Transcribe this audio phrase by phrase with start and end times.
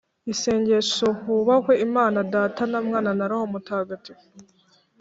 [0.33, 4.25] isengesho hubahwe imana data na mwana na roho mutagatifu